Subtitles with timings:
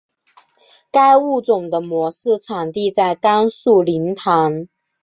[0.91, 4.67] 该物种的模式产地在甘肃临潭。